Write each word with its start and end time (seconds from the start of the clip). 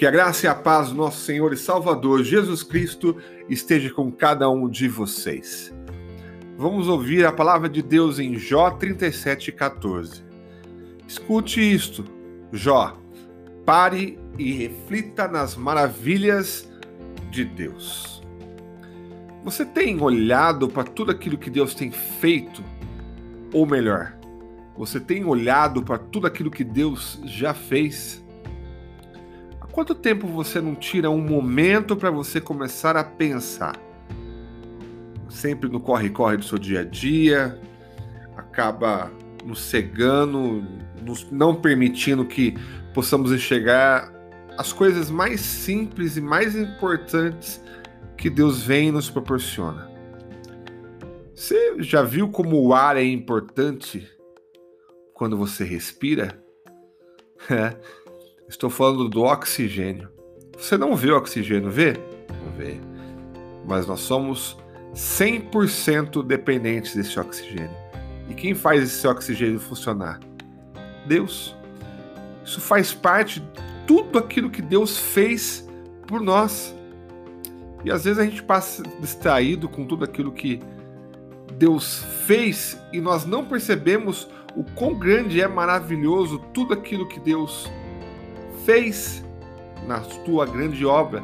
Que 0.00 0.06
a 0.06 0.10
graça 0.10 0.46
e 0.46 0.48
a 0.48 0.54
paz 0.54 0.88
do 0.88 0.94
nosso 0.94 1.20
Senhor 1.26 1.52
e 1.52 1.58
Salvador 1.58 2.24
Jesus 2.24 2.62
Cristo 2.62 3.18
esteja 3.50 3.92
com 3.92 4.10
cada 4.10 4.48
um 4.48 4.66
de 4.66 4.88
vocês. 4.88 5.74
Vamos 6.56 6.88
ouvir 6.88 7.26
a 7.26 7.30
palavra 7.30 7.68
de 7.68 7.82
Deus 7.82 8.18
em 8.18 8.38
Jó 8.38 8.70
37,14. 8.70 10.22
Escute 11.06 11.60
isto, 11.60 12.06
Jó. 12.50 12.96
Pare 13.66 14.18
e 14.38 14.52
reflita 14.52 15.28
nas 15.28 15.54
maravilhas 15.54 16.66
de 17.30 17.44
Deus. 17.44 18.22
Você 19.44 19.66
tem 19.66 20.00
olhado 20.00 20.66
para 20.66 20.84
tudo 20.84 21.10
aquilo 21.10 21.36
que 21.36 21.50
Deus 21.50 21.74
tem 21.74 21.90
feito? 21.90 22.64
Ou 23.52 23.66
melhor, 23.66 24.16
você 24.78 24.98
tem 24.98 25.26
olhado 25.26 25.82
para 25.82 25.98
tudo 25.98 26.26
aquilo 26.26 26.50
que 26.50 26.64
Deus 26.64 27.20
já 27.26 27.52
fez? 27.52 28.24
Quanto 29.72 29.94
tempo 29.94 30.26
você 30.26 30.60
não 30.60 30.74
tira 30.74 31.10
um 31.10 31.20
momento 31.20 31.96
para 31.96 32.10
você 32.10 32.40
começar 32.40 32.96
a 32.96 33.04
pensar? 33.04 33.76
Sempre 35.28 35.68
no 35.68 35.80
corre-corre 35.80 36.36
do 36.36 36.44
seu 36.44 36.58
dia 36.58 36.80
a 36.80 36.84
dia, 36.84 37.58
acaba 38.36 39.12
nos 39.44 39.62
cegando, 39.62 40.66
nos 41.02 41.30
não 41.30 41.54
permitindo 41.54 42.24
que 42.24 42.54
possamos 42.92 43.32
enxergar 43.32 44.12
as 44.58 44.72
coisas 44.72 45.08
mais 45.08 45.40
simples 45.40 46.16
e 46.16 46.20
mais 46.20 46.56
importantes 46.56 47.62
que 48.16 48.28
Deus 48.28 48.62
vem 48.62 48.88
e 48.88 48.92
nos 48.92 49.08
proporciona. 49.08 49.88
Você 51.34 51.76
já 51.78 52.02
viu 52.02 52.28
como 52.28 52.60
o 52.60 52.74
ar 52.74 52.96
é 52.96 53.04
importante 53.04 54.06
quando 55.14 55.36
você 55.36 55.64
respira? 55.64 56.44
Estou 58.50 58.68
falando 58.68 59.08
do 59.08 59.22
oxigênio. 59.22 60.08
Você 60.58 60.76
não 60.76 60.96
vê 60.96 61.12
o 61.12 61.16
oxigênio, 61.16 61.70
vê? 61.70 61.92
Não 61.92 62.50
vê. 62.58 62.80
Mas 63.64 63.86
nós 63.86 64.00
somos 64.00 64.58
100% 64.92 66.26
dependentes 66.26 66.96
desse 66.96 67.18
oxigênio. 67.20 67.70
E 68.28 68.34
quem 68.34 68.52
faz 68.52 68.82
esse 68.82 69.06
oxigênio 69.06 69.60
funcionar? 69.60 70.18
Deus. 71.06 71.54
Isso 72.44 72.60
faz 72.60 72.92
parte 72.92 73.38
de 73.38 73.46
tudo 73.86 74.18
aquilo 74.18 74.50
que 74.50 74.60
Deus 74.60 74.98
fez 74.98 75.64
por 76.08 76.20
nós. 76.20 76.74
E 77.84 77.92
às 77.92 78.02
vezes 78.02 78.18
a 78.18 78.24
gente 78.24 78.42
passa 78.42 78.82
distraído 79.00 79.68
com 79.68 79.86
tudo 79.86 80.04
aquilo 80.04 80.32
que 80.32 80.58
Deus 81.56 82.04
fez 82.26 82.76
e 82.92 83.00
nós 83.00 83.24
não 83.24 83.44
percebemos 83.44 84.28
o 84.56 84.64
quão 84.74 84.98
grande 84.98 85.40
é 85.40 85.46
maravilhoso 85.46 86.40
tudo 86.52 86.74
aquilo 86.74 87.06
que 87.06 87.20
Deus 87.20 87.62
fez 87.62 87.79
fez 88.64 89.24
na 89.86 90.00
tua 90.00 90.46
grande 90.46 90.84
obra, 90.84 91.22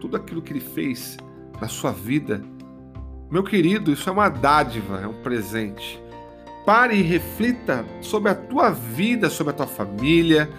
tudo 0.00 0.16
aquilo 0.16 0.42
que 0.42 0.52
ele 0.52 0.60
fez 0.60 1.16
na 1.60 1.68
sua 1.68 1.92
vida. 1.92 2.42
Meu 3.30 3.42
querido, 3.42 3.92
isso 3.92 4.08
é 4.08 4.12
uma 4.12 4.28
dádiva, 4.28 5.00
é 5.00 5.06
um 5.06 5.22
presente. 5.22 6.00
Pare 6.64 6.96
e 6.96 7.02
reflita 7.02 7.84
sobre 8.00 8.30
a 8.30 8.34
tua 8.34 8.70
vida, 8.70 9.28
sobre 9.30 9.52
a 9.52 9.56
tua 9.56 9.66
família, 9.66 10.50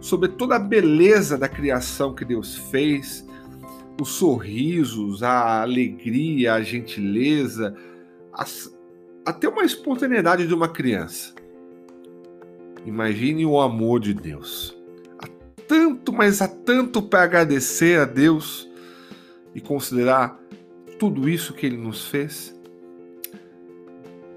sobre 0.00 0.28
toda 0.28 0.56
a 0.56 0.60
beleza 0.60 1.36
da 1.36 1.48
criação 1.48 2.14
que 2.14 2.24
Deus 2.24 2.56
fez, 2.56 3.26
os 4.00 4.10
sorrisos, 4.10 5.22
a 5.22 5.62
alegria, 5.62 6.54
a 6.54 6.62
gentileza, 6.62 7.74
as, 8.32 8.72
até 9.26 9.48
uma 9.48 9.64
espontaneidade 9.64 10.46
de 10.46 10.54
uma 10.54 10.68
criança. 10.68 11.34
Imagine 12.86 13.44
o 13.44 13.60
amor 13.60 14.00
de 14.00 14.14
Deus 14.14 14.77
tanto, 15.68 16.12
mas 16.12 16.40
há 16.40 16.48
tanto 16.48 17.02
para 17.02 17.22
agradecer 17.22 18.00
a 18.00 18.04
Deus 18.06 18.66
e 19.54 19.60
considerar 19.60 20.40
tudo 20.98 21.28
isso 21.28 21.52
que 21.52 21.66
Ele 21.66 21.76
nos 21.76 22.06
fez. 22.06 22.58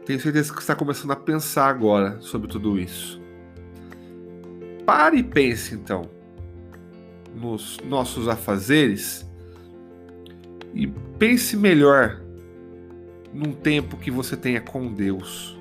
Tenho 0.06 0.20
certeza 0.20 0.53
que 0.53 0.59
está 0.59 0.75
começando 0.75 1.12
a 1.12 1.16
pensar 1.16 1.68
agora 1.68 2.20
sobre 2.20 2.47
tudo 2.47 2.78
isso. 2.78 3.22
Pare 4.86 5.18
e 5.18 5.24
pense 5.24 5.74
então 5.74 6.09
nos 7.34 7.80
nossos 7.86 8.28
afazeres 8.28 9.25
e 10.74 10.88
pense 11.18 11.56
melhor 11.56 12.22
num 13.34 13.53
tempo 13.53 13.96
que 13.96 14.12
você 14.12 14.36
tenha 14.36 14.59
com 14.59 14.94
Deus. 14.94 15.58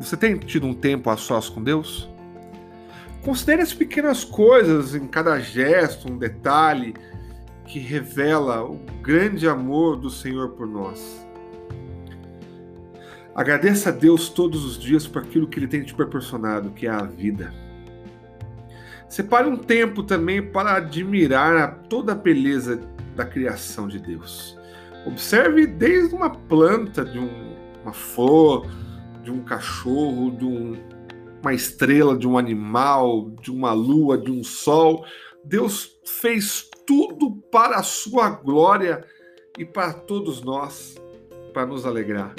Você 0.00 0.16
tem 0.16 0.38
tido 0.38 0.66
um 0.66 0.74
tempo 0.74 1.10
a 1.10 1.16
sós 1.16 1.48
com 1.48 1.62
Deus? 1.62 2.11
Considere 3.24 3.62
as 3.62 3.72
pequenas 3.72 4.24
coisas 4.24 4.96
em 4.96 5.06
cada 5.06 5.38
gesto, 5.38 6.10
um 6.10 6.18
detalhe 6.18 6.94
que 7.64 7.78
revela 7.78 8.64
o 8.64 8.80
grande 9.00 9.48
amor 9.48 9.96
do 9.96 10.10
Senhor 10.10 10.50
por 10.50 10.66
nós. 10.66 11.24
Agradeça 13.34 13.90
a 13.90 13.92
Deus 13.92 14.28
todos 14.28 14.64
os 14.64 14.76
dias 14.76 15.06
por 15.06 15.22
aquilo 15.22 15.46
que 15.46 15.58
Ele 15.58 15.68
tem 15.68 15.82
te 15.82 15.94
proporcionado, 15.94 16.70
que 16.70 16.86
é 16.86 16.90
a 16.90 17.04
vida. 17.04 17.54
Separe 19.08 19.48
um 19.48 19.56
tempo 19.56 20.02
também 20.02 20.42
para 20.42 20.74
admirar 20.74 21.84
toda 21.88 22.12
a 22.12 22.16
beleza 22.16 22.80
da 23.14 23.24
criação 23.24 23.86
de 23.86 24.00
Deus. 24.00 24.58
Observe 25.06 25.66
desde 25.66 26.14
uma 26.14 26.30
planta, 26.30 27.04
de 27.04 27.18
um, 27.18 27.54
uma 27.82 27.92
flor, 27.92 28.66
de 29.22 29.30
um 29.30 29.42
cachorro, 29.42 30.30
de 30.30 30.44
um, 30.44 30.76
uma 31.42 31.52
estrela, 31.52 32.16
de 32.16 32.26
um 32.26 32.38
animal, 32.38 33.30
de 33.42 33.50
uma 33.50 33.72
lua, 33.72 34.16
de 34.16 34.30
um 34.30 34.44
sol. 34.44 35.04
Deus 35.44 35.90
fez 36.06 36.70
tudo 36.86 37.32
para 37.50 37.76
a 37.76 37.82
sua 37.82 38.30
glória 38.30 39.04
e 39.58 39.64
para 39.64 39.92
todos 39.92 40.40
nós, 40.42 40.96
para 41.52 41.66
nos 41.66 41.84
alegrar. 41.84 42.34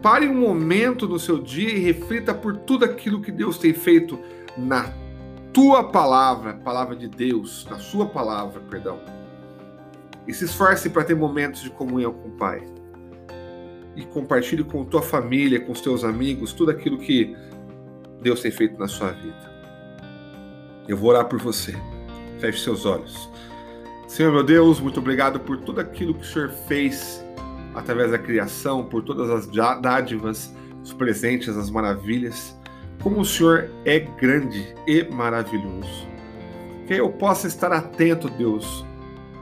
Pare 0.00 0.26
um 0.26 0.34
momento 0.34 1.06
no 1.06 1.18
seu 1.18 1.38
dia 1.38 1.68
e 1.68 1.78
reflita 1.78 2.32
por 2.32 2.56
tudo 2.56 2.84
aquilo 2.84 3.20
que 3.20 3.32
Deus 3.32 3.58
tem 3.58 3.74
feito 3.74 4.18
na 4.56 4.94
tua 5.52 5.84
palavra, 5.84 6.54
palavra 6.54 6.96
de 6.96 7.08
Deus, 7.08 7.66
na 7.68 7.78
sua 7.78 8.06
palavra, 8.06 8.60
perdão. 8.70 8.98
E 10.26 10.32
se 10.32 10.44
esforce 10.44 10.88
para 10.88 11.04
ter 11.04 11.14
momentos 11.14 11.62
de 11.62 11.70
comunhão 11.70 12.12
com 12.12 12.28
o 12.28 12.32
Pai. 12.32 12.62
E 13.96 14.04
compartilhe 14.06 14.62
com 14.62 14.84
tua 14.84 15.02
família, 15.02 15.60
com 15.60 15.72
os 15.72 15.80
teus 15.80 16.04
amigos, 16.04 16.52
tudo 16.52 16.70
aquilo 16.70 16.96
que 16.96 17.36
Deus 18.20 18.42
tem 18.42 18.50
feito 18.50 18.78
na 18.78 18.86
sua 18.86 19.12
vida. 19.12 19.50
Eu 20.86 20.96
vou 20.96 21.10
orar 21.10 21.26
por 21.26 21.38
você. 21.40 21.74
Feche 22.38 22.64
seus 22.64 22.84
olhos. 22.84 23.30
Senhor 24.06 24.32
meu 24.32 24.42
Deus, 24.42 24.80
muito 24.80 25.00
obrigado 25.00 25.40
por 25.40 25.58
tudo 25.58 25.80
aquilo 25.80 26.14
que 26.14 26.22
o 26.22 26.24
Senhor 26.24 26.50
fez 26.66 27.24
através 27.74 28.10
da 28.10 28.18
criação, 28.18 28.84
por 28.84 29.02
todas 29.02 29.30
as 29.30 29.46
dádivas, 29.80 30.52
os 30.82 30.92
presentes, 30.92 31.56
as 31.56 31.70
maravilhas. 31.70 32.58
Como 33.02 33.20
o 33.20 33.24
Senhor 33.24 33.70
é 33.84 34.00
grande 34.00 34.74
e 34.86 35.04
maravilhoso. 35.04 36.08
Que 36.86 36.94
eu 36.94 37.08
possa 37.10 37.46
estar 37.46 37.72
atento, 37.72 38.28
Deus, 38.28 38.84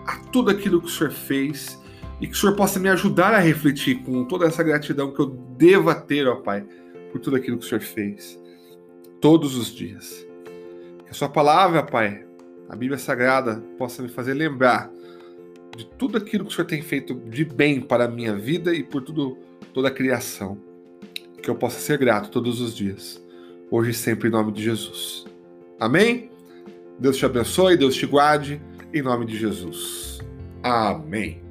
a 0.06 0.18
tudo 0.30 0.50
aquilo 0.50 0.80
que 0.80 0.86
o 0.86 0.90
Senhor 0.90 1.12
fez 1.12 1.80
e 2.20 2.26
que 2.26 2.34
o 2.34 2.36
Senhor 2.36 2.54
possa 2.54 2.78
me 2.78 2.88
ajudar 2.90 3.32
a 3.32 3.38
refletir 3.38 4.02
com 4.04 4.24
toda 4.24 4.46
essa 4.46 4.62
gratidão 4.62 5.12
que 5.12 5.20
eu 5.20 5.30
deva 5.56 5.94
ter, 5.94 6.28
ó 6.28 6.36
Pai, 6.36 6.64
por 7.10 7.20
tudo 7.20 7.36
aquilo 7.36 7.58
que 7.58 7.64
o 7.64 7.68
Senhor 7.68 7.80
fez 7.80 8.37
todos 9.20 9.56
os 9.56 9.74
dias. 9.74 10.26
Que 11.04 11.10
a 11.10 11.14
Sua 11.14 11.28
palavra, 11.28 11.82
Pai, 11.82 12.24
a 12.68 12.76
Bíblia 12.76 12.98
Sagrada, 12.98 13.62
possa 13.78 14.02
me 14.02 14.08
fazer 14.08 14.34
lembrar 14.34 14.90
de 15.76 15.84
tudo 15.84 16.18
aquilo 16.18 16.44
que 16.44 16.50
o 16.50 16.54
Senhor 16.54 16.66
tem 16.66 16.82
feito 16.82 17.14
de 17.14 17.44
bem 17.44 17.80
para 17.80 18.04
a 18.04 18.08
minha 18.08 18.34
vida 18.34 18.74
e 18.74 18.82
por 18.82 19.02
tudo, 19.02 19.38
toda 19.72 19.88
a 19.88 19.92
criação. 19.92 20.58
Que 21.42 21.48
eu 21.48 21.54
possa 21.54 21.78
ser 21.78 21.98
grato 21.98 22.30
todos 22.30 22.60
os 22.60 22.74
dias, 22.74 23.22
hoje 23.70 23.92
e 23.92 23.94
sempre, 23.94 24.28
em 24.28 24.32
nome 24.32 24.52
de 24.52 24.62
Jesus. 24.62 25.24
Amém? 25.78 26.30
Deus 26.98 27.16
te 27.16 27.24
abençoe, 27.24 27.76
Deus 27.76 27.94
te 27.94 28.06
guarde, 28.06 28.60
em 28.92 29.02
nome 29.02 29.24
de 29.24 29.36
Jesus. 29.36 30.18
Amém. 30.62 31.47